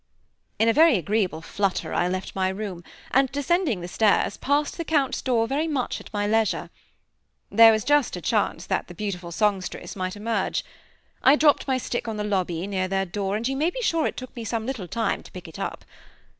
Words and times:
In 0.57 0.67
a 0.67 0.73
very 0.73 0.97
agreeable 0.97 1.43
flutter 1.43 1.93
I 1.93 2.07
left 2.07 2.35
my 2.35 2.49
room 2.49 2.83
and, 3.11 3.31
descending 3.31 3.81
the 3.81 3.87
stairs, 3.87 4.35
passed 4.35 4.77
the 4.77 4.83
Count's 4.83 5.21
door 5.21 5.45
very 5.47 5.67
much 5.67 6.01
at 6.01 6.11
my 6.11 6.25
leisure. 6.25 6.71
There 7.51 7.71
was 7.71 7.83
just 7.83 8.15
a 8.15 8.19
chance 8.21 8.65
that 8.65 8.87
the 8.87 8.95
beautiful 8.95 9.31
songstress 9.31 9.95
might 9.95 10.15
emerge. 10.15 10.65
I 11.21 11.35
dropped 11.35 11.67
my 11.67 11.77
stick 11.77 12.07
on 12.07 12.17
the 12.17 12.23
lobby, 12.23 12.65
near 12.65 12.87
their 12.87 13.05
door, 13.05 13.35
and 13.35 13.47
you 13.47 13.55
may 13.55 13.69
be 13.69 13.83
sure 13.83 14.07
it 14.07 14.17
took 14.17 14.35
me 14.35 14.43
some 14.43 14.65
little 14.65 14.87
time 14.87 15.21
to 15.21 15.31
pick 15.31 15.47
it 15.47 15.59
up! 15.59 15.85